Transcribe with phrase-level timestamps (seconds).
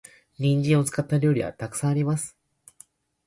[0.39, 2.35] 人参を使った料理は沢山あります。